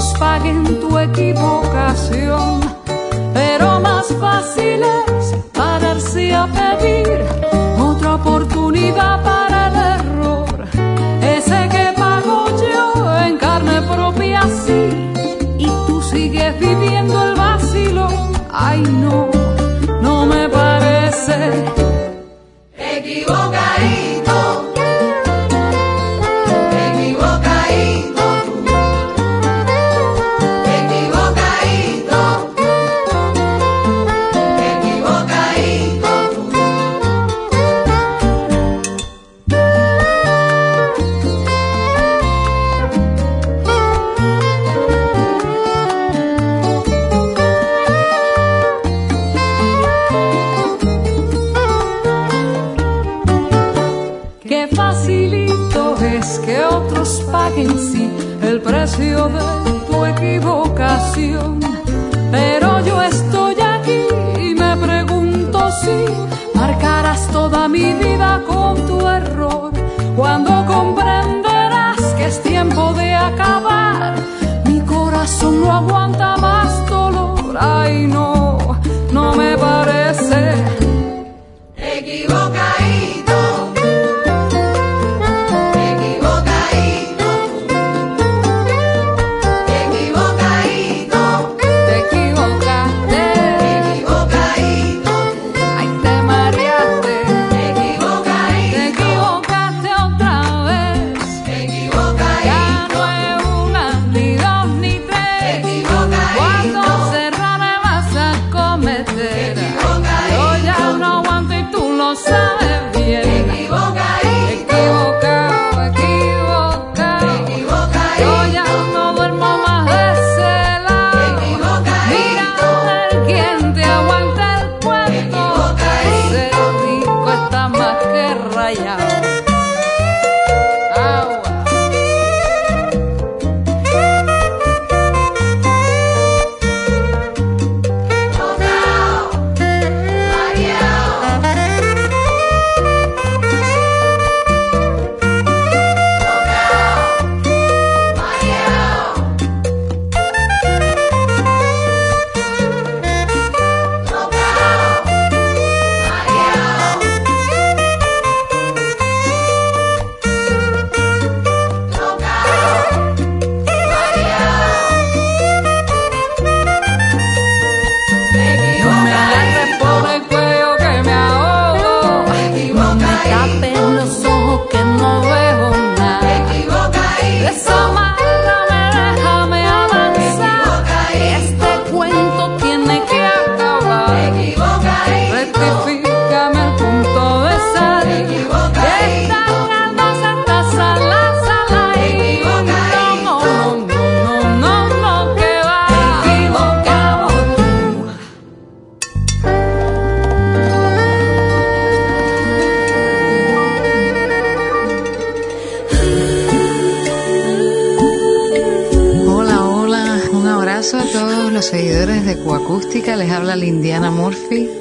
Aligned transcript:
Otros 0.00 0.18
paguen 0.18 0.80
tu 0.80 0.98
equivocación. 0.98 2.60
Pero 3.34 3.80
más 3.80 4.06
fácil 4.20 4.82
es 4.82 5.34
pararse 5.52 6.34
a 6.34 6.46
pedir 6.46 7.20
otra 7.78 8.14
oportunidad 8.14 9.22
para 9.22 9.68
el 9.68 9.76
error. 10.00 10.46
Ese 11.22 11.68
que 11.68 11.92
pago 11.96 12.46
yo 12.72 13.18
en 13.26 13.36
carne 13.36 13.82
propia, 13.82 14.42
sí. 14.64 14.82
Y 15.58 15.66
tú 15.86 16.00
sigues 16.02 16.58
viviendo 16.58 17.22
el 17.22 17.34
vacilo. 17.34 18.08
Ay, 18.50 18.82
no, 18.82 19.28
no 20.00 20.26
me 20.26 20.48
parece. 20.48 21.64
Equivocadito. 22.76 23.99
Marcarás 66.54 67.28
toda 67.28 67.68
mi 67.68 67.92
vida 67.94 68.42
con 68.46 68.74
tu 68.86 69.06
error. 69.06 69.72
Cuando 70.16 70.50
comprenderás 70.66 72.00
que 72.16 72.26
es 72.26 72.42
tiempo 72.42 72.92
de 72.94 73.14
acabar, 73.14 74.14
mi 74.66 74.80
corazón 74.80 75.60
no 75.60 75.72
aguanta 75.72 76.36
más 76.38 76.88
dolor. 76.88 77.56
Ay, 77.58 78.06
no 78.08 78.29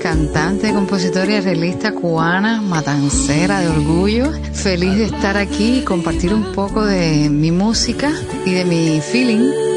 Cantante, 0.01 0.73
compositora 0.73 1.31
y 1.31 1.35
arreglista 1.35 1.91
cubana, 1.91 2.59
matancera 2.59 3.59
de 3.59 3.67
orgullo. 3.67 4.31
Feliz 4.51 4.95
de 4.97 5.03
estar 5.03 5.37
aquí 5.37 5.79
y 5.79 5.83
compartir 5.83 6.33
un 6.33 6.53
poco 6.53 6.83
de 6.83 7.29
mi 7.29 7.51
música 7.51 8.11
y 8.47 8.51
de 8.51 8.65
mi 8.65 8.99
feeling. 8.99 9.68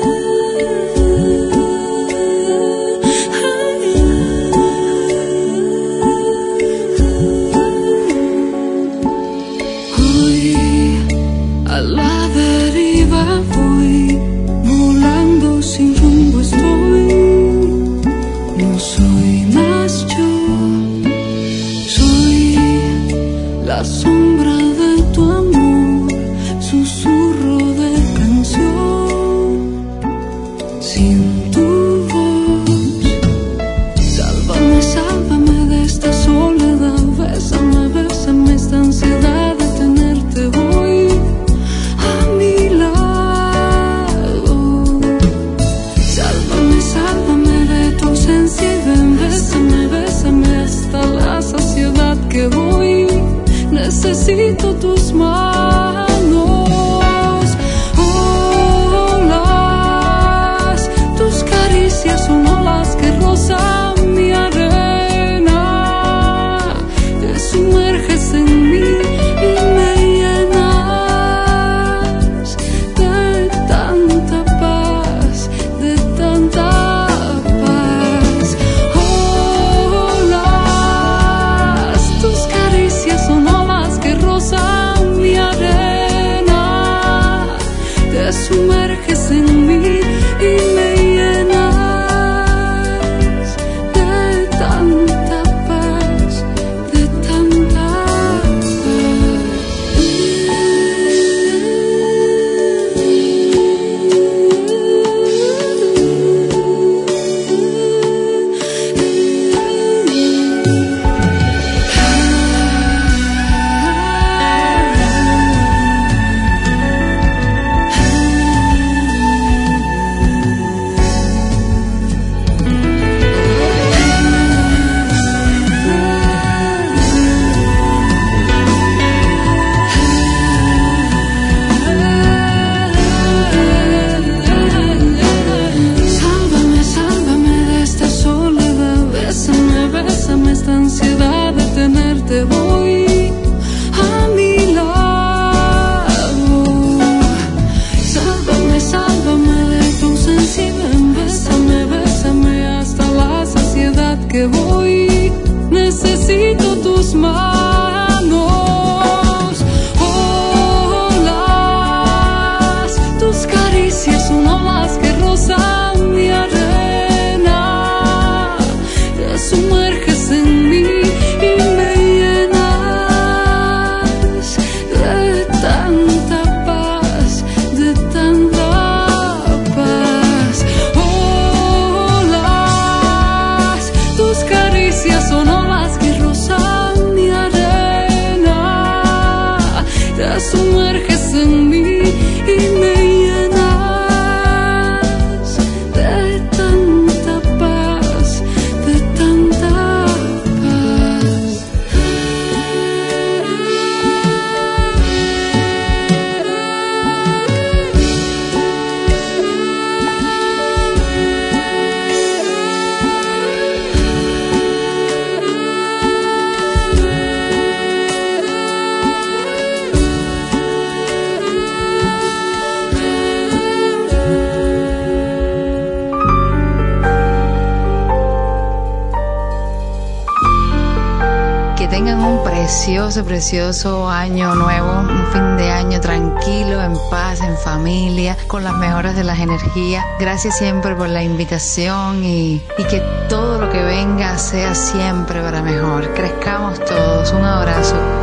Precioso, 233.25 234.09
año 234.09 234.55
nuevo, 234.55 234.91
un 235.01 235.27
fin 235.33 235.57
de 235.57 235.71
año 235.71 236.01
tranquilo, 236.01 236.83
en 236.83 236.97
paz, 237.11 237.41
en 237.41 237.57
familia, 237.57 238.37
con 238.47 238.65
las 238.65 238.75
mejores 238.75 239.17
de 239.17 239.25
las 239.25 239.39
energías. 239.39 240.05
Gracias 240.19 240.59
siempre 240.59 240.95
por 240.95 241.09
la 241.09 241.23
invitación 241.23 242.25
y, 242.25 242.63
y 242.79 242.85
que 242.85 243.01
todo 243.29 243.59
lo 243.59 243.71
que 243.71 243.83
venga 243.83 244.39
sea 244.39 244.75
siempre 244.75 245.41
para 245.43 245.63
mejor. 245.63 246.13
Crezcamos 246.15 246.79
todos. 246.85 247.33
Un 247.33 247.45
abrazo. 247.45 248.22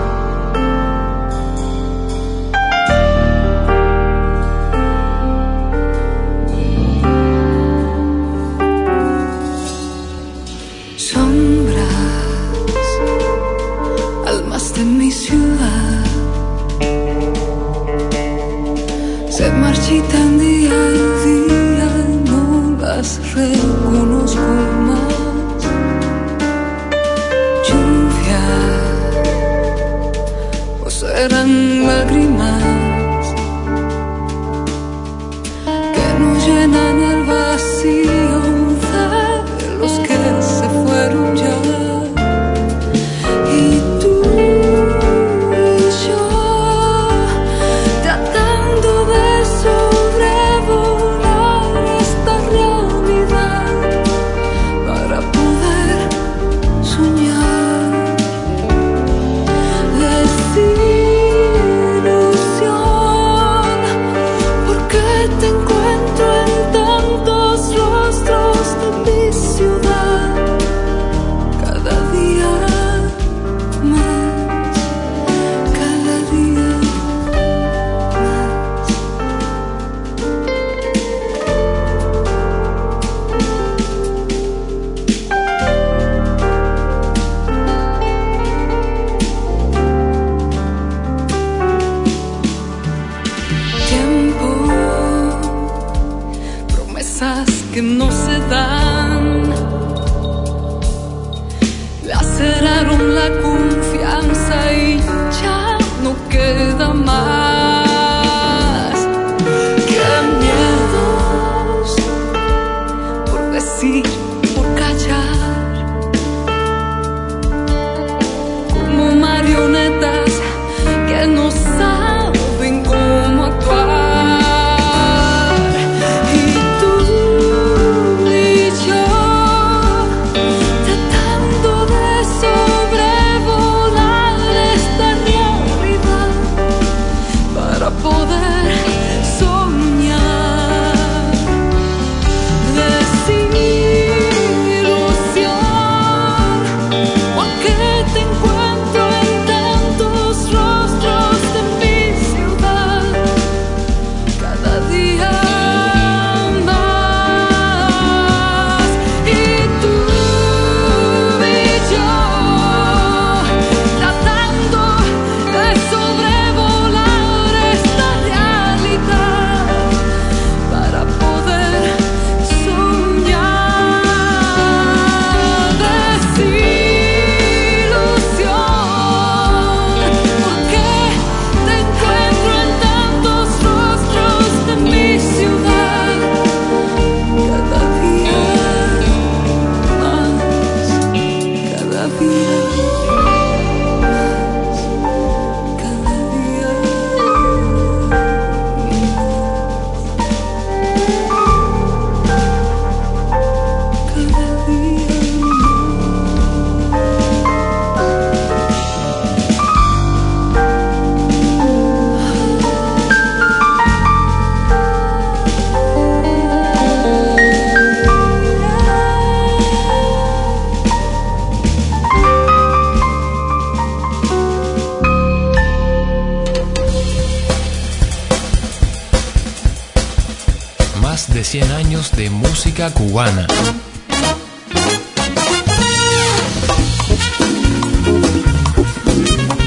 clue 23.39 23.68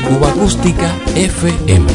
Cuba 0.09 0.29
Acústica 0.29 0.95
FM. 1.17 1.87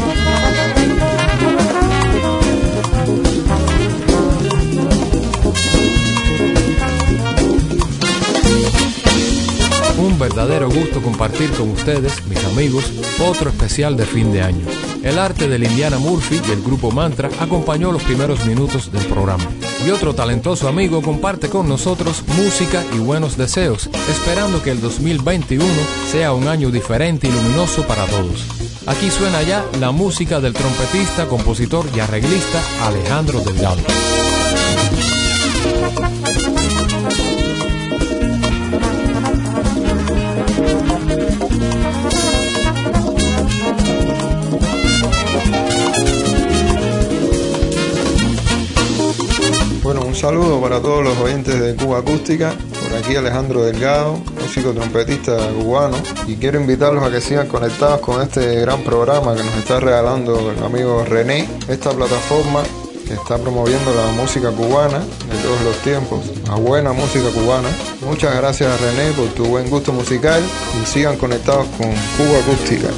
Un 9.97 10.19
verdadero 10.19 10.69
gusto 10.69 11.01
compartir 11.01 11.49
con 11.51 11.69
ustedes, 11.69 12.25
mis 12.27 12.43
amigos, 12.43 12.91
otro 13.25 13.49
especial 13.51 13.95
de 13.95 14.05
fin 14.05 14.33
de 14.33 14.41
año. 14.41 14.65
El 15.01 15.17
arte 15.17 15.47
del 15.47 15.63
Indiana 15.63 15.97
Murphy 15.97 16.41
y 16.45 16.51
el 16.51 16.61
grupo 16.61 16.91
Mantra 16.91 17.29
acompañó 17.39 17.93
los 17.93 18.03
primeros 18.03 18.45
minutos 18.45 18.91
del 18.91 19.05
programa 19.05 19.45
y 19.87 19.89
otro 19.89 20.13
talentoso 20.13 20.67
amigo 20.67 21.01
comparte 21.01 21.47
con 21.47 21.69
nosotros 21.69 22.21
música 22.35 22.83
y 22.93 22.99
buenos 22.99 23.37
deseos, 23.37 23.89
esperando 24.09 24.61
que 24.61 24.71
el 24.71 24.81
2021 24.81 25.65
sea 26.11 26.33
un 26.33 26.49
año 26.49 26.71
diferente 26.71 27.27
y 27.27 27.31
luminoso 27.31 27.87
para 27.87 28.05
todos. 28.05 28.45
Aquí 28.85 29.09
suena 29.09 29.41
ya 29.43 29.65
la 29.79 29.91
música 29.91 30.41
del 30.41 30.53
trompetista, 30.53 31.27
compositor 31.27 31.85
y 31.95 32.01
arreglista 32.01 32.61
Alejandro 32.85 33.39
Delgado. 33.39 34.26
Saludo 50.17 50.59
para 50.59 50.81
todos 50.81 51.03
los 51.03 51.15
oyentes 51.19 51.59
de 51.59 51.75
Cuba 51.75 51.99
Acústica. 51.99 52.51
Por 52.51 52.97
aquí 52.97 53.15
Alejandro 53.15 53.63
Delgado, 53.63 54.17
músico 54.41 54.71
trompetista 54.73 55.37
cubano. 55.49 55.95
Y 56.25 56.35
quiero 56.37 56.59
invitarlos 56.59 57.03
a 57.03 57.11
que 57.11 57.21
sigan 57.21 57.47
conectados 57.47 58.01
con 58.01 58.21
este 58.21 58.61
gran 58.61 58.81
programa 58.81 59.35
que 59.35 59.43
nos 59.43 59.55
está 59.57 59.79
regalando 59.79 60.51
el 60.51 60.63
amigo 60.63 61.05
René. 61.05 61.47
Esta 61.67 61.91
plataforma 61.91 62.63
que 63.05 63.13
está 63.13 63.37
promoviendo 63.37 63.93
la 63.93 64.11
música 64.11 64.49
cubana 64.49 64.99
de 64.99 65.37
todos 65.43 65.61
los 65.61 65.77
tiempos, 65.77 66.21
la 66.47 66.55
buena 66.55 66.93
música 66.93 67.29
cubana. 67.29 67.69
Muchas 68.01 68.35
gracias 68.35 68.81
René 68.81 69.11
por 69.11 69.27
tu 69.29 69.45
buen 69.45 69.69
gusto 69.69 69.93
musical 69.93 70.41
y 70.81 70.85
sigan 70.87 71.17
conectados 71.17 71.67
con 71.77 71.91
Cuba 72.17 72.39
Acústica. 72.39 72.89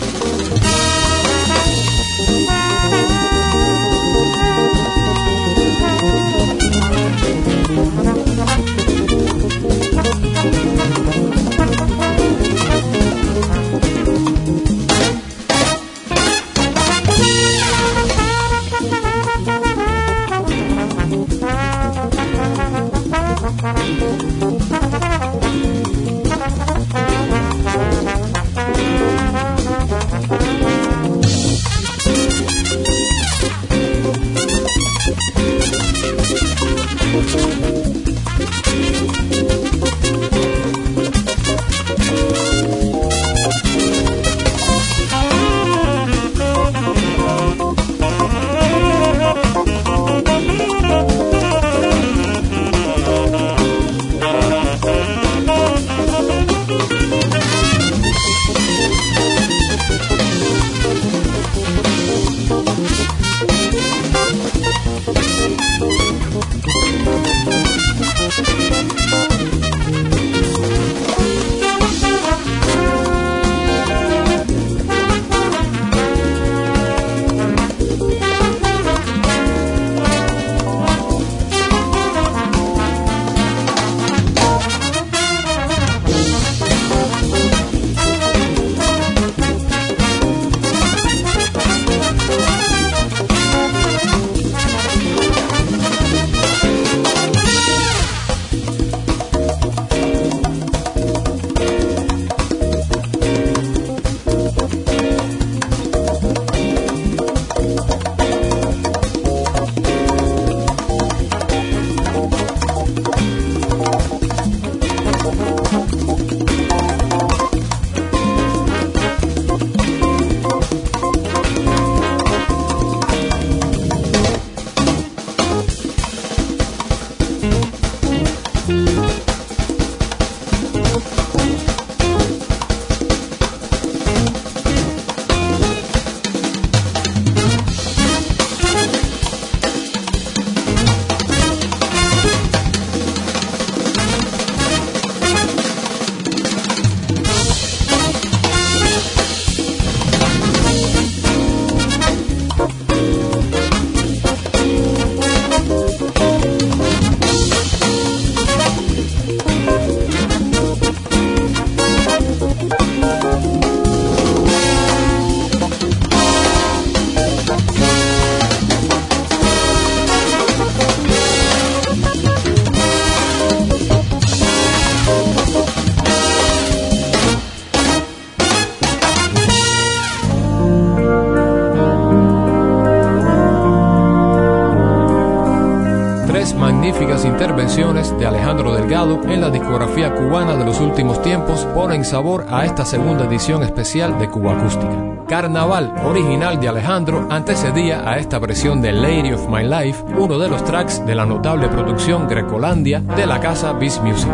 En 189.10 189.42
la 189.42 189.50
discografía 189.50 190.14
cubana 190.14 190.56
de 190.56 190.64
los 190.64 190.80
últimos 190.80 191.20
tiempos 191.24 191.66
ponen 191.74 192.06
sabor 192.06 192.46
a 192.48 192.64
esta 192.64 192.86
segunda 192.86 193.26
edición 193.26 193.64
especial 193.64 194.20
de 194.20 194.30
Cuba 194.30 194.56
Acústica. 194.56 195.26
Carnaval, 195.28 195.96
original 196.06 196.60
de 196.60 196.68
Alejandro, 196.68 197.28
antecedía 197.32 198.08
a 198.08 198.20
esta 198.20 198.38
versión 198.38 198.84
de 198.84 198.92
Lady 198.92 199.34
of 199.34 199.50
My 199.50 199.64
Life, 199.64 200.04
uno 200.16 200.38
de 200.38 200.50
los 200.50 200.64
tracks 200.64 201.04
de 201.08 201.16
la 201.16 201.26
notable 201.26 201.70
producción 201.70 202.28
Grecolandia 202.28 203.00
de 203.00 203.26
la 203.26 203.40
casa 203.40 203.74
Beast 203.74 204.04
Music. 204.04 204.30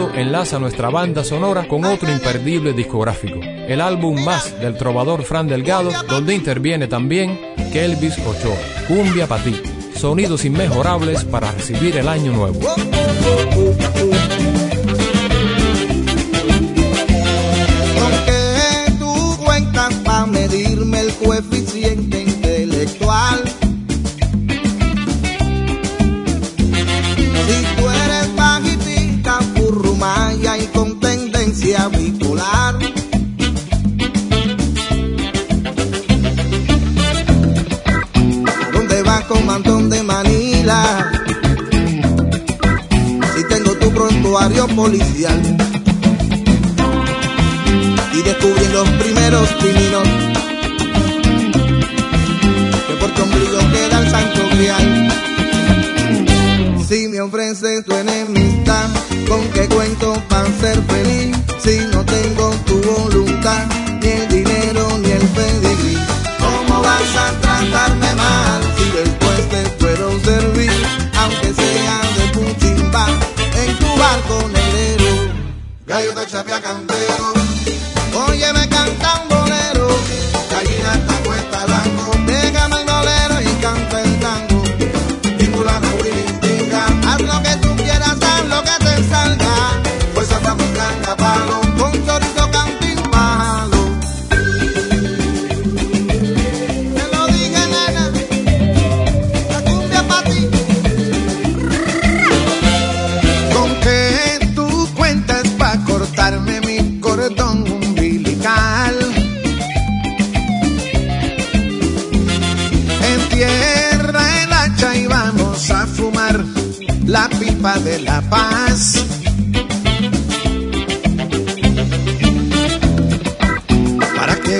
enlaza 0.00 0.58
nuestra 0.58 0.88
banda 0.88 1.22
sonora 1.22 1.68
con 1.68 1.84
otro 1.84 2.10
imperdible 2.10 2.72
discográfico, 2.72 3.40
el 3.42 3.80
álbum 3.80 4.24
Más 4.24 4.58
del 4.58 4.76
trovador 4.76 5.22
Fran 5.22 5.48
Delgado, 5.48 5.90
donde 6.08 6.34
interviene 6.34 6.86
también 6.86 7.38
Kelvis 7.72 8.18
Ochoa. 8.20 8.56
Cumbia 8.88 9.26
para 9.26 9.44
ti, 9.44 9.60
sonidos 9.94 10.46
inmejorables 10.46 11.24
para 11.24 11.52
recibir 11.52 11.96
el 11.98 12.08
año 12.08 12.32
nuevo. 12.32 12.58
Tú 18.98 19.36
cuentas 19.44 19.94
para 20.04 20.26
medirme 20.26 21.00
el 21.00 21.14
coeficiente 21.16 22.31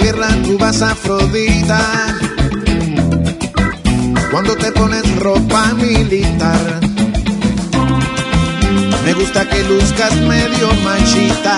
seguirla 0.03 0.29
tú 0.43 0.59
vas 0.59 0.83
Afrodita. 0.83 1.81
Cuando 4.31 4.57
te 4.57 4.73
pones 4.73 5.05
ropa 5.17 5.75
militar, 5.75 6.81
me 9.05 9.13
gusta 9.15 9.49
que 9.49 9.63
luzcas 9.65 10.15
medio 10.23 10.69
machita 10.85 11.57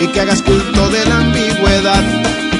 y 0.00 0.06
que 0.08 0.20
hagas 0.20 0.42
culto 0.42 0.88
de 0.90 1.04
la 1.06 1.18
ambigüedad. 1.18 2.51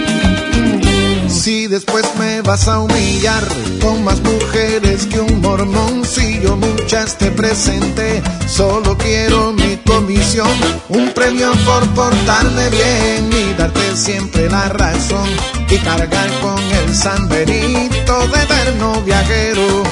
Si 1.43 1.67
después 1.67 2.05
me 2.21 2.41
vas 2.41 2.69
a 2.69 2.79
humillar 2.79 3.43
con 3.81 4.05
más 4.05 4.21
mujeres 4.21 5.07
que 5.07 5.19
un 5.19 5.41
mormón, 5.41 6.05
si 6.05 6.41
yo 6.41 6.57
muchas 6.57 7.19
te 7.19 7.33
presenté, 7.33 8.23
solo 8.47 8.97
quiero 8.97 9.53
mi 9.53 9.77
comisión, 9.79 10.47
un 10.89 11.09
premio 11.09 11.51
por 11.65 11.85
portarme 11.95 12.71
bien 12.71 13.29
y 13.33 13.55
darte 13.55 13.97
siempre 13.97 14.49
la 14.49 14.69
razón. 14.69 15.29
Y 15.69 15.79
cargar 15.79 16.31
con 16.41 16.61
el 16.61 16.95
sanberito 16.95 18.29
de 18.29 18.43
eterno 18.45 19.03
viajero, 19.03 19.83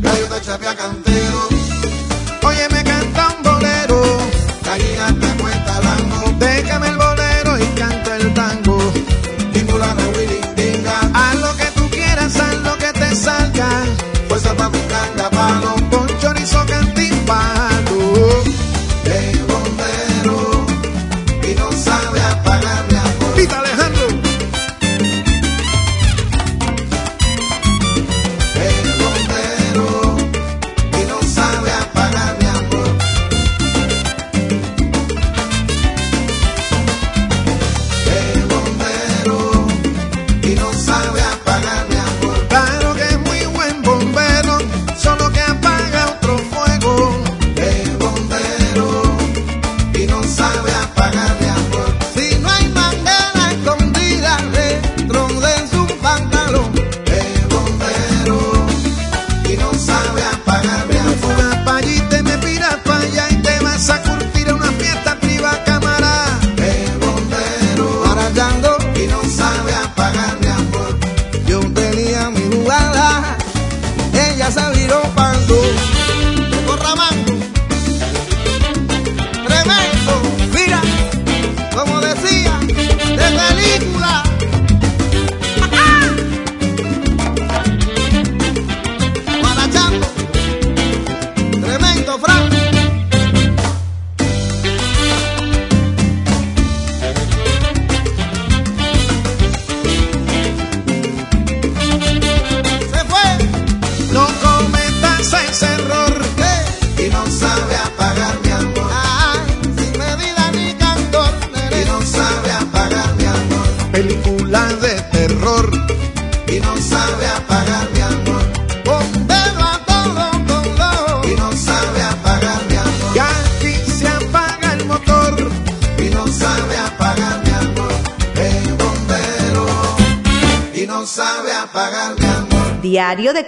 gallo 0.00 0.28
de 0.28 0.76
cantero. 0.76 1.51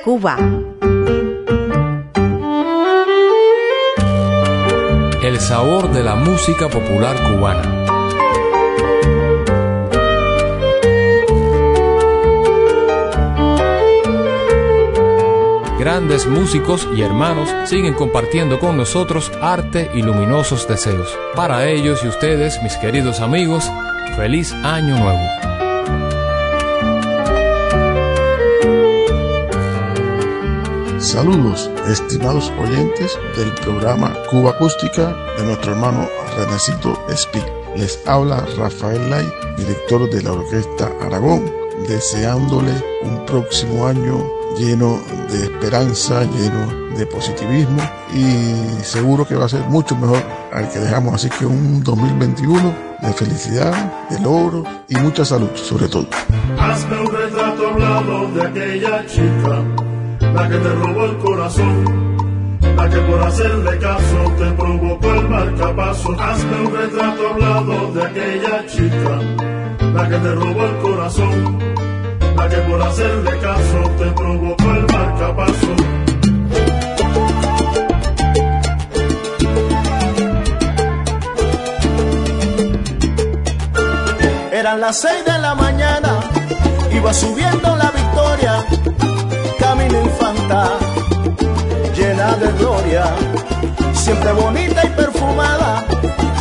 Cuba. 0.04 0.36
El 5.22 5.40
sabor 5.40 5.90
de 5.92 6.02
la 6.02 6.14
música 6.14 6.68
popular 6.68 7.16
cubana. 7.22 7.80
grandes 15.78 16.26
músicos 16.26 16.88
y 16.96 17.02
hermanos 17.02 17.48
siguen 17.64 17.92
compartiendo 17.92 18.58
con 18.58 18.76
nosotros 18.76 19.30
arte 19.42 19.90
y 19.94 20.02
luminosos 20.02 20.66
deseos. 20.66 21.14
Para 21.34 21.66
ellos 21.68 22.02
y 22.04 22.08
ustedes, 22.08 22.62
mis 22.62 22.76
queridos 22.76 23.20
amigos, 23.20 23.70
feliz 24.16 24.52
año 24.64 24.98
nuevo. 24.98 25.43
Saludos, 31.14 31.70
estimados 31.86 32.52
oyentes 32.60 33.16
del 33.36 33.54
programa 33.54 34.12
Cuba 34.28 34.50
Acústica 34.50 35.14
de 35.38 35.44
nuestro 35.44 35.70
hermano 35.70 36.08
Renecito 36.36 37.00
Speak. 37.14 37.44
Les 37.76 38.00
habla 38.04 38.44
Rafael 38.58 39.08
Lai, 39.08 39.24
director 39.56 40.10
de 40.10 40.20
la 40.24 40.32
Orquesta 40.32 40.90
Aragón, 41.00 41.48
deseándole 41.86 42.72
un 43.04 43.24
próximo 43.26 43.86
año 43.86 44.28
lleno 44.58 45.00
de 45.30 45.44
esperanza, 45.44 46.24
lleno 46.24 46.96
de 46.98 47.06
positivismo 47.06 47.80
y 48.12 48.82
seguro 48.82 49.24
que 49.24 49.36
va 49.36 49.44
a 49.44 49.48
ser 49.48 49.60
mucho 49.68 49.94
mejor 49.94 50.20
al 50.52 50.68
que 50.68 50.80
dejamos. 50.80 51.14
Así 51.14 51.30
que 51.30 51.46
un 51.46 51.84
2021 51.84 52.74
de 53.02 53.12
felicidad, 53.12 54.08
de 54.10 54.18
logro 54.18 54.64
y 54.88 54.96
mucha 54.96 55.24
salud 55.24 55.50
sobre 55.54 55.86
todo. 55.86 56.08
Hazme 56.58 57.02
un 57.02 57.06
retrato 57.06 57.68
hablado 57.68 58.28
de 58.32 58.42
aquella 58.42 59.06
chica 59.06 59.83
la 60.34 60.48
que 60.48 60.56
te 60.56 60.68
robó 60.68 61.04
el 61.04 61.16
corazón, 61.18 62.16
la 62.76 62.90
que 62.90 62.98
por 62.98 63.22
hacerle 63.22 63.78
caso 63.78 64.32
te 64.36 64.50
provocó 64.50 65.10
el 65.12 65.28
marcapaso. 65.28 66.16
Hazme 66.20 66.60
un 66.66 66.76
retrato 66.76 67.28
hablado 67.28 67.92
de 67.92 68.02
aquella 68.04 68.66
chica, 68.66 69.20
la 69.94 70.08
que 70.08 70.16
te 70.16 70.34
robó 70.34 70.64
el 70.64 70.76
corazón, 70.78 71.58
la 72.36 72.48
que 72.48 72.56
por 72.56 72.82
hacerle 72.82 73.38
caso 73.38 73.90
te 73.96 74.06
provocó 74.10 74.70
el 74.70 74.86
marcapaso. 74.92 75.74
Eran 84.52 84.80
las 84.80 85.00
seis 85.00 85.24
de 85.24 85.38
la 85.38 85.54
mañana, 85.54 86.20
iba 86.92 87.12
subiendo 87.12 87.76
la 87.76 87.90
victoria 87.90 88.93
infanta, 90.02 90.70
llena 91.96 92.36
de 92.36 92.52
gloria, 92.58 93.04
siempre 93.92 94.32
bonita 94.32 94.84
y 94.84 94.88
perfumada, 94.90 95.84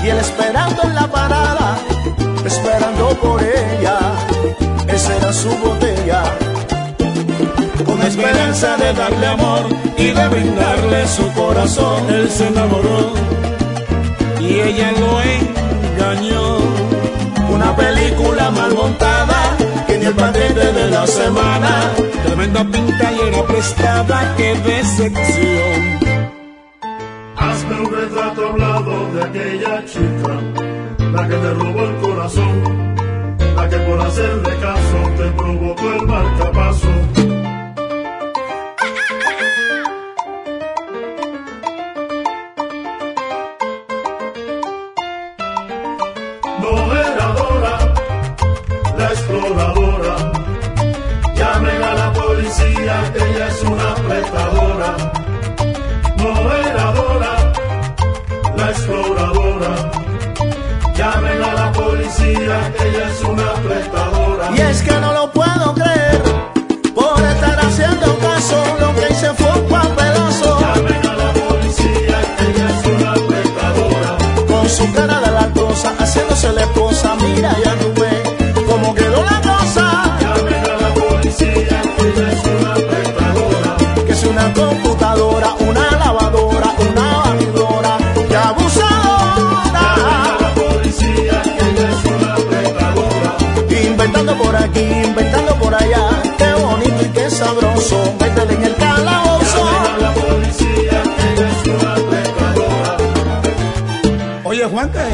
y 0.04 0.10
él 0.10 0.18
esperando 0.18 0.84
en 0.84 0.96
la 0.96 1.08
parada, 1.08 1.78
esperando 2.46 3.10
por 3.22 3.42
ella, 3.42 3.98
esa 4.88 5.16
era 5.18 5.34
su 5.34 5.50
botella. 5.58 6.24
Con 7.86 8.02
esperanza 8.02 8.78
de 8.78 8.94
darle 8.94 9.28
amor 9.28 9.64
y 9.98 10.08
de 10.12 10.28
brindarle 10.28 11.08
su 11.08 11.32
corazón, 11.34 12.10
él 12.10 12.30
se 12.30 12.48
enamoró 12.48 13.14
y 14.40 14.60
ella 14.60 14.92
lo 15.00 15.22
engañó. 15.22 16.58
Una 17.50 17.76
película 17.76 18.50
mal 18.52 18.74
montada 18.74 19.43
paquete 20.12 20.74
de 20.74 20.90
la 20.90 21.08
semana 21.08 21.94
Tremenda 22.26 22.64
pinta 22.64 23.12
y 23.12 23.28
era 23.28 23.46
prestada, 23.46 24.34
qué 24.36 24.56
decepción. 24.56 26.00
Hazme 27.38 27.82
un 27.82 27.92
retrato 27.94 28.48
hablado 28.50 29.14
de 29.14 29.24
aquella 29.24 29.86
chica, 29.86 30.34
la 31.12 31.28
que 31.28 31.36
te 31.36 31.54
robó 31.54 31.84
el 31.84 31.96
corazón, 31.98 32.96
la 33.56 33.70
que 33.70 33.78
por 33.78 34.02
hacerle 34.02 34.56
caso 34.60 34.98
te 35.18 35.32
provocó 35.32 35.94
el 35.94 36.08
marcapaso. 36.08 37.23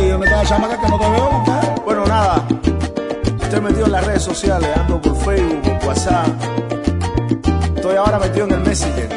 ¿Y 0.10 0.12
dónde 0.12 0.26
está 0.26 0.44
la 0.44 0.50
chamaca 0.50 0.82
que 0.82 0.88
no 0.88 1.00
te 1.00 1.10
veo? 1.10 1.30
compadre? 1.30 1.76
Bueno, 1.86 2.06
nada, 2.06 2.48
estoy 3.42 3.62
metido 3.62 3.86
en 3.86 3.92
las 3.92 4.06
redes 4.06 4.24
sociales, 4.24 4.70
ando 4.76 5.02
por 5.02 5.16
Facebook, 5.18 5.62
por 5.62 5.88
WhatsApp. 5.88 6.28
Estoy 7.76 7.96
ahora 7.96 8.20
metido 8.20 8.46
en 8.48 8.54
el 8.54 8.60
Messenger, 8.62 9.10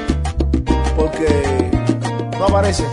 porque 0.94 1.70
no 2.38 2.44
aparece. 2.44 2.84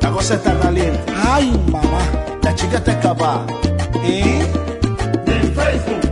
La 0.00 0.10
cosa 0.10 0.34
está 0.34 0.56
caliente. 0.60 1.00
Ay, 1.28 1.50
mamá. 1.70 1.98
La 2.42 2.54
chica 2.54 2.76
está 2.76 2.92
escapada. 2.92 3.44
¿Eh? 4.04 4.46
Ni 5.26 5.32
en 5.32 5.54
Facebook, 5.54 6.05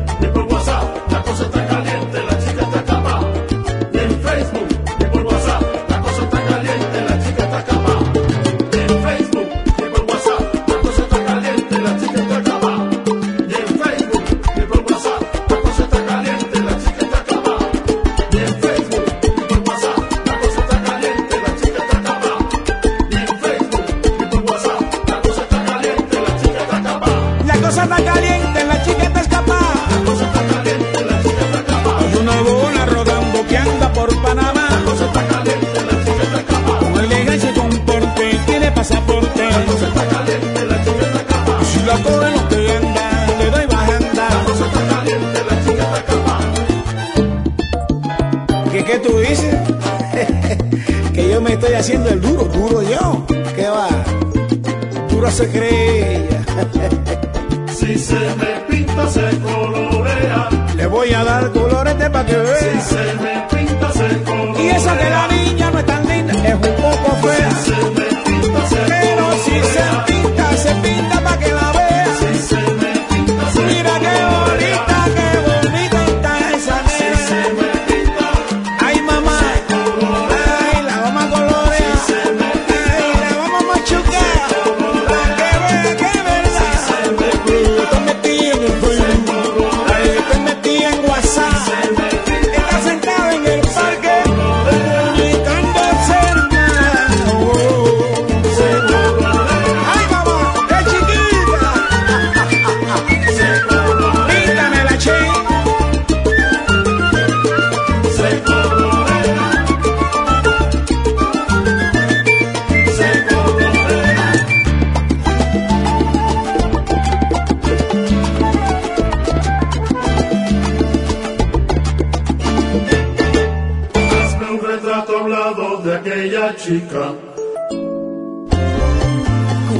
chica. 126.64 127.12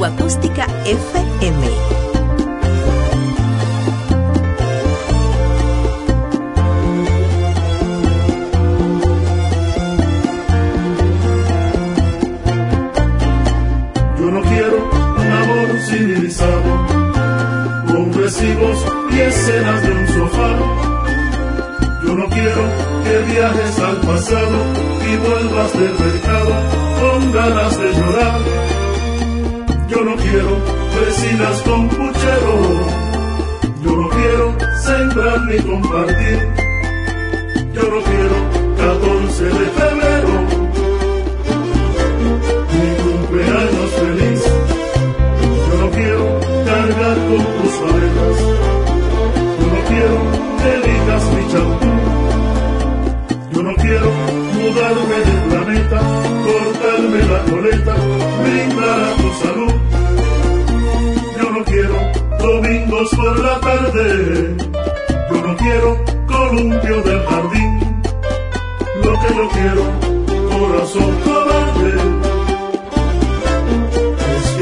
Acústica 0.05 0.67
FM. 0.85 1.74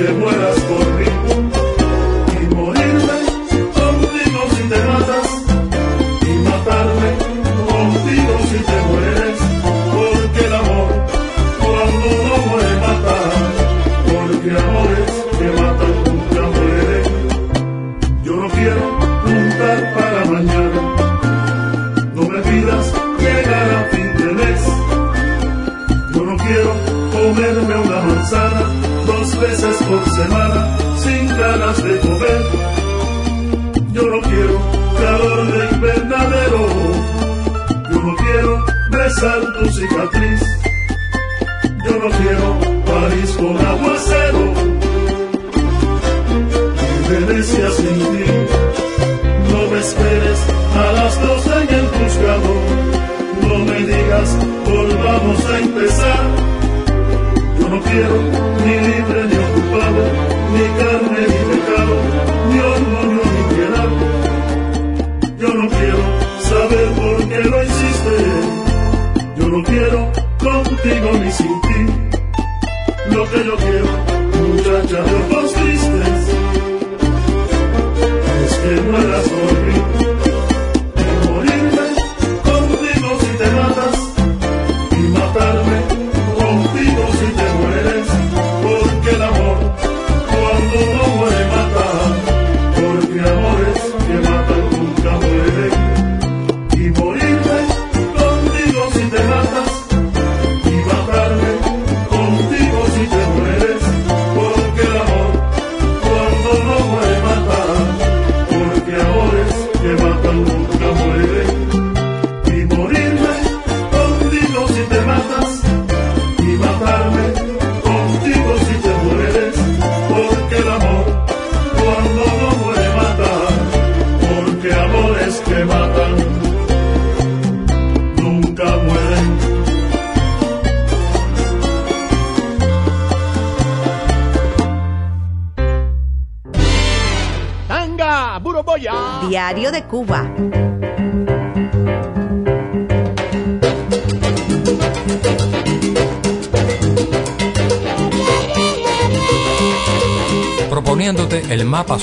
se. 0.03 0.42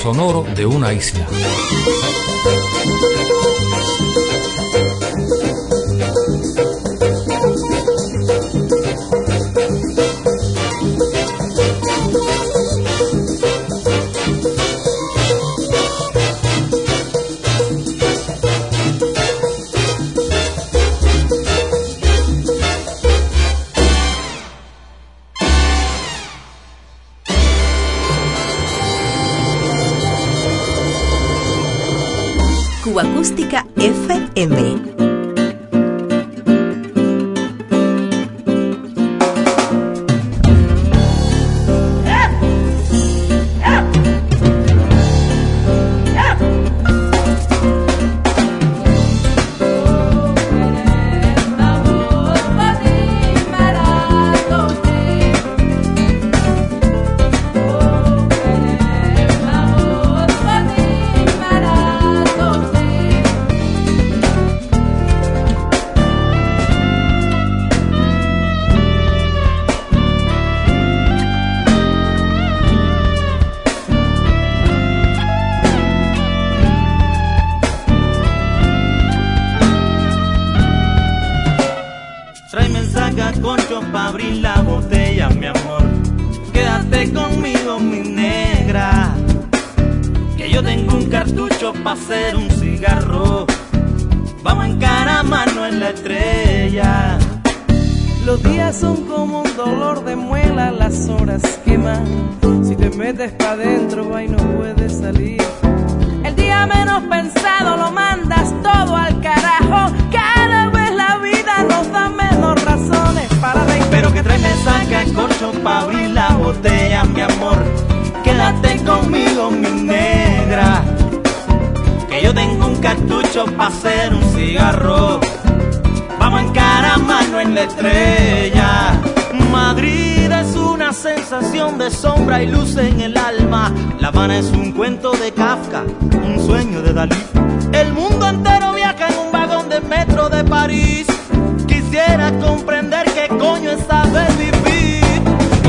sonoro 0.01 0.43
de 0.55 0.65
una 0.65 0.93
isla. 0.93 1.27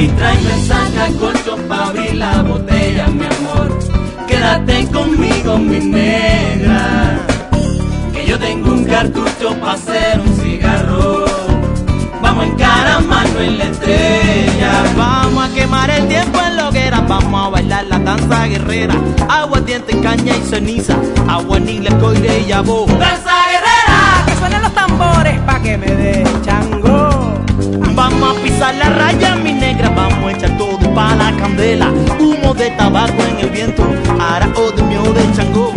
Y 0.03 0.09
tráeme 0.09 0.67
saca 0.67 1.07
corcho 1.21 1.57
para 1.69 1.87
abrir 1.87 2.17
la 2.17 2.43
botella, 2.43 3.07
mi 3.07 3.25
amor. 3.25 3.79
Quédate 4.27 4.89
conmigo, 4.89 5.57
mi 5.59 5.79
negra. 5.79 7.21
Que 8.13 8.27
yo 8.27 8.37
tengo 8.37 8.73
un 8.73 8.85
cartucho 8.85 9.55
para 9.61 9.75
hacer 9.75 10.19
un 10.19 10.35
cigarro. 10.41 11.25
Vamos 12.21 12.47
en 12.47 12.57
cara 12.57 12.99
mano 12.99 13.39
en 13.39 13.59
la 13.59 13.65
estrella. 13.67 14.83
Vamos 14.97 15.49
a 15.49 15.55
quemar 15.55 15.89
el 15.89 16.09
tiempo 16.09 16.41
en 16.49 16.57
lo 16.57 16.73
que 16.73 16.85
era. 16.85 17.01
Vamos 17.03 17.47
a 17.47 17.51
bailar 17.51 17.85
la 17.85 18.01
danza 18.01 18.47
guerrera. 18.49 18.97
Agua, 19.29 19.61
diente, 19.61 20.01
caña 20.01 20.37
y 20.37 20.43
ceniza. 20.51 20.97
Agua, 21.29 21.61
nile, 21.61 21.97
coire 22.01 22.41
y 22.41 22.47
yabó. 22.47 22.87
¡Danza 22.87 23.37
guerrera! 23.53 24.25
Que 24.27 24.35
suenen 24.35 24.63
los 24.63 24.75
tambores 24.75 25.39
pa' 25.43 25.63
que 25.63 25.79
me 25.79 25.87
dé 25.87 26.25
chango. 26.45 26.72
Vamos 27.95 28.37
a 28.37 28.43
pisar 28.43 28.75
la 28.75 28.91
raya, 28.91 29.37
mi 29.37 29.53
negra. 29.53 29.89
Vamos 29.91 30.25
a 30.25 30.37
echar 30.37 30.57
todo 30.59 30.93
pa' 30.95 31.15
la 31.15 31.33
candela. 31.37 31.91
Humo 32.19 32.55
de 32.55 32.71
tabaco 32.71 33.23
en 33.23 33.39
el 33.41 33.51
viento. 33.51 33.83
Arao 34.21 34.71
de 34.73 34.83
mio 34.83 35.03
de 35.13 35.33
chango. 35.35 35.72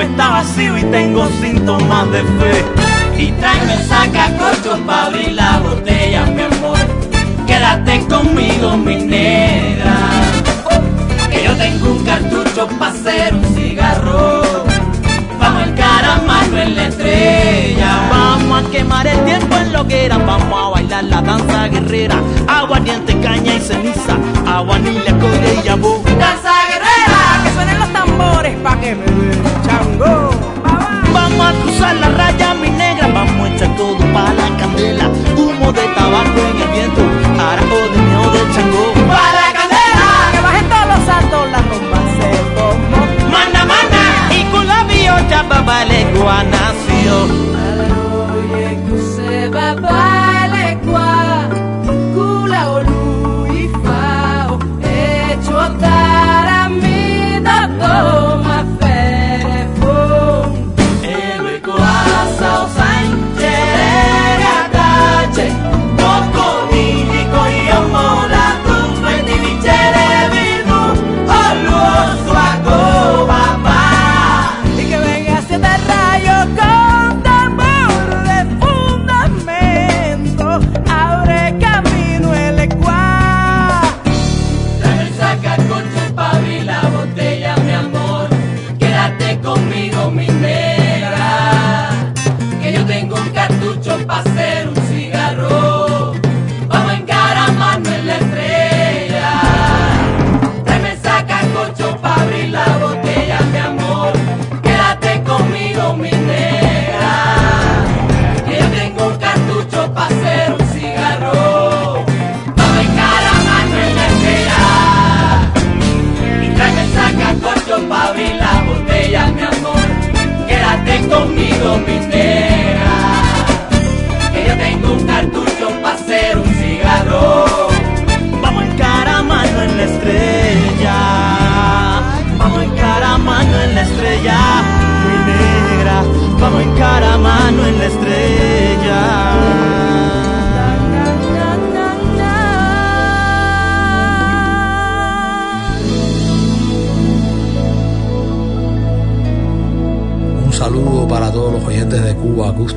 Está 0.00 0.28
vacío 0.28 0.78
y 0.78 0.82
tengo 0.84 1.28
síntomas 1.40 2.10
de 2.10 2.22
fe. 2.22 2.64
Y 3.18 3.32
tráeme 3.32 3.76
saca 3.84 4.30
corcho 4.38 4.78
pa' 4.86 5.06
abrir 5.06 5.32
la 5.32 5.58
botella, 5.58 6.26
mi 6.26 6.42
amor. 6.42 6.78
Quédate 7.46 8.06
conmigo, 8.06 8.76
mi 8.76 8.96
negra. 8.96 9.96
Que 11.30 11.44
yo 11.44 11.54
tengo 11.56 11.90
un 11.92 12.04
cartucho 12.04 12.68
pa' 12.78 12.88
hacer 12.88 13.34
un 13.34 13.44
cigarro. 13.54 14.42
Vamos 15.40 15.62
en 15.64 15.74
cara 15.74 16.20
mano 16.26 16.58
en 16.58 16.76
la 16.76 16.86
estrella. 16.88 18.08
Vamos 18.10 18.64
a 18.64 18.70
quemar 18.70 19.06
el 19.06 19.24
tiempo 19.24 19.56
en 19.56 19.72
lo 19.72 19.86
que. 19.86 20.08
Vamos 20.08 20.60
a 20.60 20.68
bailar 20.70 21.04
la 21.04 21.22
danza 21.22 21.68
guerrera. 21.68 22.20
Agua, 22.46 22.80
diente, 22.80 23.18
caña 23.20 23.54
y 23.54 23.60
ceniza. 23.60 24.16
Agua, 24.46 24.78
cruzar 31.68 31.94
la 31.96 32.08
raya, 32.10 32.54
mi 32.54 32.70
negra. 32.70 33.08
Vamos 33.08 33.50
a 33.50 33.54
echar 33.54 33.76
todo 33.76 33.98
pa' 34.12 34.32
la 34.32 34.48
candela. 34.56 35.10
Humo 35.36 35.72
de 35.72 35.84
tabaco 35.94 36.40
en 36.50 36.62
el 36.62 36.68
viento. 36.68 37.02
Arao 37.48 37.82
de 37.92 37.98
miedo 38.06 38.30
de 38.32 38.54
chango. 38.54 38.92
¡Pa' 39.12 39.32
la 39.38 39.48
candela! 39.58 40.08
Que 40.32 40.40
bajen 40.40 40.68
todos 40.68 40.86
los 40.92 41.02
santos, 41.10 41.50
la 41.50 41.60
rumba 41.70 42.00
se 42.16 42.28
formó. 42.54 43.00
Mana, 43.32 43.64
mana. 43.72 44.02
Y 44.38 44.44
con 44.50 44.66
la 44.66 44.82
biocha, 44.84 45.48
papá, 45.48 45.84
le 45.84 46.04
nació. 46.04 47.47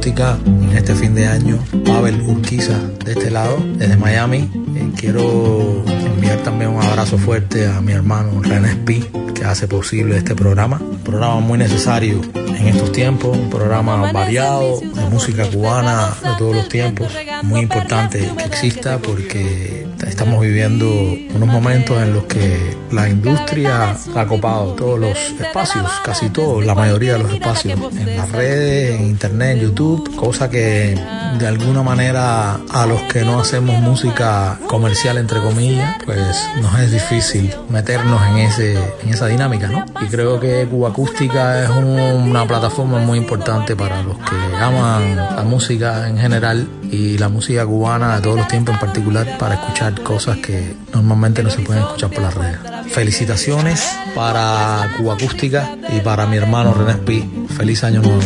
Acústica 0.02 0.36
en 0.47 0.76
este 0.76 0.95
fin 0.95 1.14
de 1.14 1.28
año. 1.28 1.60
Pavel 1.86 2.22
Urquiza 2.22 2.76
de 3.06 3.12
este 3.12 3.30
lado, 3.30 3.64
desde 3.76 3.97
Miami. 3.97 4.49
Eh, 4.76 4.89
quiero 4.97 5.84
enviar 5.86 6.39
también 6.39 6.72
un 6.72 6.82
abrazo 6.82 7.20
fuerte 7.20 7.68
a 7.68 7.82
mi 7.82 7.91
hermano 7.91 8.41
René 8.41 8.72
Spi, 8.72 9.06
que 9.36 9.45
hace 9.45 9.68
posible 9.68 10.18
este 10.18 10.34
programa. 10.34 10.80
Un 10.82 10.97
programa 11.04 11.39
muy 11.39 11.60
necesario 11.60 12.20
en 12.34 12.68
estos 12.68 12.91
tiempos, 12.91 13.38
un 13.38 13.52
programa 13.52 14.12
variado 14.12 14.80
de 14.80 15.06
música 15.12 15.47
cubana 15.47 16.10
de 16.24 16.30
todos 16.39 16.56
los 16.56 16.68
tiempos. 16.68 17.08
Muy 17.43 17.60
importante 17.60 18.28
que 18.38 18.43
exista 18.43 18.97
porque 18.97 19.70
estamos 20.12 20.41
viviendo 20.41 20.88
unos 21.34 21.47
momentos 21.47 22.01
en 22.01 22.14
los 22.14 22.26
que 22.26 22.76
la 22.91 23.07
industria 23.07 23.95
ha 24.16 24.26
copado 24.26 24.74
todos 24.74 24.99
los 24.99 25.18
espacios, 25.39 25.89
casi 26.03 26.30
todos, 26.30 26.66
la 26.66 26.76
mayoría 26.76 27.14
de 27.14 27.20
los 27.20 27.34
espacios, 27.34 27.80
en 27.95 28.18
las 28.18 28.30
redes, 28.30 28.99
en 28.99 29.07
internet, 29.07 29.57
en 29.57 29.64
YouTube, 29.64 30.14
cosa 30.18 30.49
que 30.49 30.99
de 31.39 31.47
alguna 31.47 31.82
manera 31.82 32.55
a 32.55 32.86
los 32.86 33.01
que 33.03 33.24
no 33.24 33.39
hacemos 33.39 33.80
música 33.80 34.59
comercial 34.68 35.18
entre 35.18 35.39
comillas, 35.39 35.95
pues 36.05 36.20
nos 36.62 36.78
es 36.80 36.91
difícil 36.91 37.53
meternos 37.70 38.22
en 38.28 38.38
ese 38.39 38.78
en 39.03 39.09
esa 39.09 39.28
dinámica, 39.28 39.68
¿no? 39.68 39.86
Y 40.01 40.09
creo 40.09 40.39
que 40.39 40.68
Cuba 40.70 40.89
Acústica 40.89 41.64
es 41.64 41.70
una 41.70 42.45
plataforma 42.45 42.99
muy 42.99 43.18
importante 43.18 43.78
para 43.78 44.03
los 44.03 44.18
que 44.18 44.55
aman 44.59 45.16
la 45.16 45.43
música 45.43 46.09
en 46.09 46.18
general 46.18 46.68
y 46.92 47.18
la 47.18 47.30
música 47.30 47.66
cubana 47.66 48.18
de 48.18 48.22
todos 48.22 48.38
los 48.38 48.48
tiempos 48.50 48.76
en 48.76 48.82
particular 48.82 49.38
para 49.39 49.56
escuchar 49.56 50.02
cosas 50.04 50.38
que 50.38 50.76
normalmente 50.94 51.42
no 51.42 51.50
se 51.50 51.60
pueden 51.60 51.84
escuchar 51.84 52.12
por 52.12 52.22
las 52.22 52.34
redes. 52.34 52.60
Felicitaciones 52.88 53.89
para 54.14 54.92
Cuba 54.98 55.14
Acústica 55.14 55.78
y 55.96 56.02
para 56.02 56.26
mi 56.28 56.36
hermano 56.36 56.74
René 56.74 56.94
Spi. 56.94 57.48
Feliz 57.56 57.84
año 57.86 58.02
nuevo. 58.02 58.22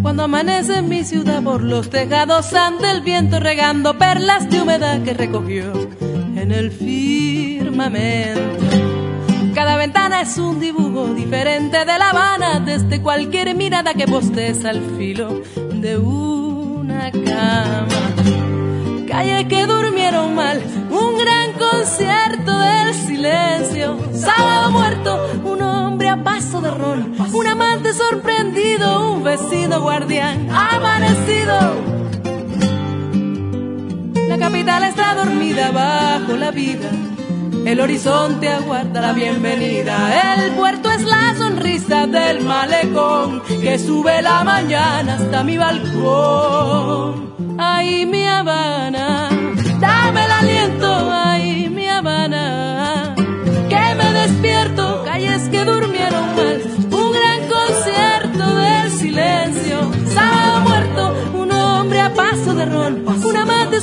Cuando 0.00 0.24
amanece 0.24 0.78
en 0.78 0.88
mi 0.88 1.04
ciudad 1.04 1.42
por 1.42 1.62
los 1.62 1.90
tejados 1.90 2.54
anda 2.54 2.90
el 2.92 3.02
viento 3.02 3.40
regando 3.40 3.98
perlas 3.98 4.48
de 4.48 4.62
humedad 4.62 5.02
que 5.02 5.12
recogió 5.12 5.83
en 6.44 6.52
el 6.52 6.70
firmamento. 6.70 8.40
Cada 9.54 9.76
ventana 9.78 10.20
es 10.20 10.36
un 10.36 10.60
dibujo 10.60 11.14
diferente 11.14 11.78
de 11.78 11.98
La 11.98 12.10
Habana, 12.10 12.60
desde 12.60 13.00
cualquier 13.00 13.54
mirada 13.54 13.94
que 13.94 14.06
postes 14.06 14.62
al 14.66 14.82
filo 14.98 15.40
de 15.72 15.96
una 15.96 17.10
cama. 17.10 17.86
Calles 19.08 19.46
que 19.46 19.64
durmieron 19.64 20.34
mal, 20.34 20.62
un 20.90 21.16
gran 21.16 21.52
concierto 21.52 22.58
del 22.58 22.92
silencio. 22.92 23.98
Sábado 24.12 24.70
muerto, 24.70 25.40
un 25.44 25.62
hombre 25.62 26.10
a 26.10 26.22
paso 26.22 26.60
de 26.60 26.70
ron, 26.70 27.14
un 27.32 27.46
amante 27.46 27.94
sorprendido, 27.94 29.14
un 29.14 29.24
vecino 29.24 29.80
guardián 29.80 30.46
amanecido. 30.50 31.93
La 34.34 34.48
capital 34.48 34.82
está 34.82 35.14
dormida 35.14 35.70
bajo 35.70 36.36
la 36.36 36.50
vida. 36.50 36.90
El 37.64 37.78
horizonte 37.78 38.48
aguarda 38.48 39.00
la 39.00 39.12
bienvenida. 39.12 39.94
El 40.34 40.54
puerto 40.54 40.90
es 40.90 41.04
la 41.04 41.36
sonrisa 41.38 42.08
del 42.08 42.40
malecón 42.40 43.42
que 43.62 43.78
sube 43.78 44.20
la 44.22 44.42
mañana 44.42 45.14
hasta 45.14 45.44
mi 45.44 45.56
balcón. 45.56 47.32
Ay, 47.58 48.06
mi 48.06 48.26
Habana, 48.26 49.03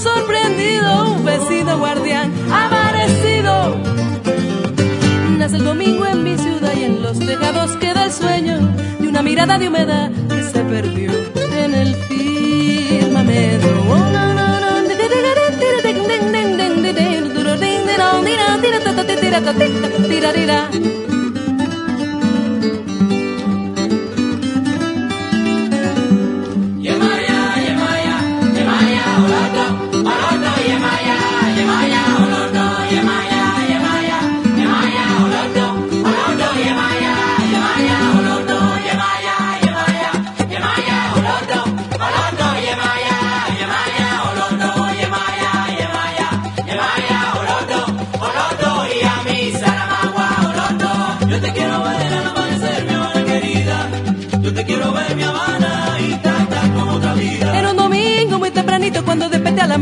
sorprendido, 0.02 1.14
un 1.14 1.24
vecino 1.24 1.78
guardián 1.78 2.32
amanecido. 2.52 3.78
Nace 5.38 5.58
el 5.58 5.64
domingo 5.64 6.06
en 6.08 6.24
mi 6.24 6.38
ciudad 6.38 6.74
y 6.76 6.84
en 6.84 7.02
los 7.04 7.20
tejados 7.20 7.78
queda 7.78 8.06
el 8.06 8.12
sueño 8.12 8.60
de 9.00 9.08
una 9.08 9.22
mirada 9.22 9.58
de 9.60 9.68
humedad 9.68 10.12
que 10.30 10.44
se 10.44 10.64
perdió 10.64 11.12
en 11.64 11.74
el 11.76 11.96
firmamento. 11.96 13.72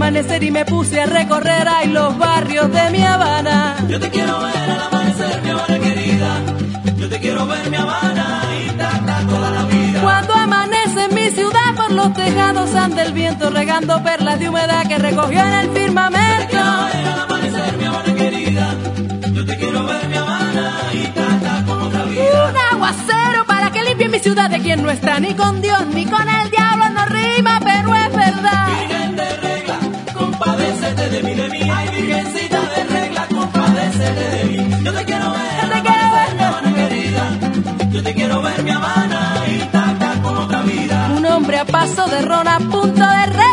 Amanecer 0.10 0.43
y 0.43 0.49
me 0.49 0.66
puse 0.66 1.01
a 1.01 1.05
recorrer 1.05 1.68
ahí 1.68 1.89
los 1.89 2.18
barrios 2.18 2.72
de 2.72 2.89
mi 2.89 3.03
Habana. 3.03 3.76
Yo 3.88 3.99
te 3.99 4.10
quiero 4.10 4.39
ver 4.39 4.72
al 4.72 4.82
amanecer, 4.82 5.41
mi 5.43 5.49
Habana 5.51 5.80
querida. 5.80 6.41
Yo 6.97 7.10
te 7.10 7.20
quiero 7.20 7.45
ver, 7.45 7.70
mi 7.70 7.78
Habana, 7.78 8.41
y 8.57 8.70
tratar 8.72 9.28
toda 9.28 9.51
la 9.51 9.64
vida. 9.66 10.01
Cuando 10.01 10.34
amanece 10.34 11.03
en 11.03 11.14
mi 11.14 11.30
ciudad 11.30 11.76
por 11.76 11.91
los 11.91 12.12
tejados 12.16 12.74
anda 12.74 13.03
el 13.03 13.14
viento 13.14 13.51
regando 13.51 14.01
perlas 14.01 14.39
de 14.39 14.49
humedad 14.49 14.88
que 14.88 14.97
recogió 14.97 15.41
en 15.41 15.53
el 15.53 15.70
firmamento. 15.70 16.57
Al 16.57 17.20
amanecer, 17.22 17.78
mi 17.78 17.86
Habana 17.86 18.16
querida. 18.16 18.76
Yo 19.32 19.45
te 19.45 19.57
quiero 19.57 19.86
ver, 19.86 20.07
mi 20.10 20.18
Habana, 20.18 20.74
y 20.91 21.07
tratar 21.07 21.66
como 21.66 21.86
otra 21.86 22.03
vida. 22.05 22.49
Un 22.49 22.57
aguacero 22.74 23.45
para 23.45 23.72
que 23.72 23.84
limpie 23.84 24.10
mi 24.10 24.18
ciudad 24.18 24.49
de 24.49 24.60
quien 24.60 24.82
no 24.82 24.89
está 24.89 25.20
ni 25.20 25.36
con 25.36 25.62
Dios 25.62 25.86
ni 25.93 26.07
con 26.07 26.28
el 26.28 26.39
compadécete 31.10 31.16
de 31.16 31.24
mí, 31.24 31.36
de 31.36 31.49
mí. 31.49 31.72
Ay, 31.72 31.89
virgencita 31.89 32.62
de 32.62 32.84
regla, 32.84 33.28
compadécete 33.28 34.30
de 34.30 34.43
mí. 34.45 34.84
Yo 34.84 34.93
te 34.93 35.05
quiero 35.05 35.32
ver, 35.32 35.62
Yo 35.62 35.70
te 35.70 35.82
quiero 35.82 36.12
ver, 36.14 36.36
mi 36.36 36.43
Habana 36.43 36.74
querida. 36.76 37.24
Yo 37.91 38.03
te 38.03 38.14
quiero 38.14 38.41
ver, 38.41 38.64
mi 38.64 38.72
Habana, 38.72 39.43
tratar 39.72 40.22
como 40.22 40.41
otra 40.41 40.62
vida. 40.62 41.12
Un 41.18 41.26
hombre 41.26 41.57
a 41.60 41.66
paso 41.66 42.07
de 42.07 42.22
ron 42.22 42.47
a 42.47 42.60
punto 42.60 43.05
de 43.07 43.26
reventar, 43.26 43.49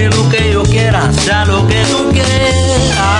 que 0.00 0.08
lo 0.08 0.28
que 0.30 0.52
yo 0.52 0.62
quiera 0.62 1.12
sea 1.12 1.44
lo 1.44 1.66
que 1.66 1.82
tú 1.84 2.10
quieras. 2.10 3.19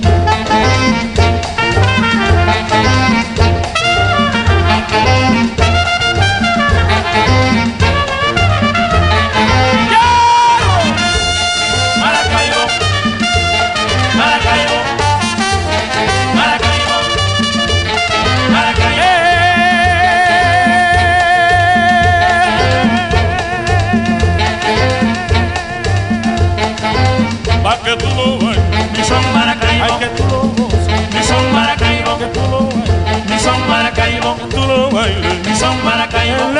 Maracaibo, 29.81 29.93
ay 29.93 29.99
que 29.99 30.07
tú 30.15 30.23
lo 30.29 30.41
goces, 30.63 30.87
mi 31.13 31.23
son 31.23 31.53
Maracaibo, 31.53 32.17
que 32.17 32.25
tú 32.27 32.41
lo 32.51 32.59
bailes, 32.69 33.29
mi 33.29 33.39
son 33.39 33.69
Maracaibo, 33.69 34.35
que 34.37 34.43
tú 34.55 34.61
lo 34.67 34.91
bailes, 34.91 35.47
mi 35.47 35.55
son 35.55 35.83
Maracaibo, 35.83 36.51